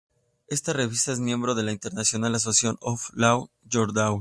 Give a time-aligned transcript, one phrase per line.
[0.47, 4.09] Esta Revista es miembro de la International Association of Labour Law Journals.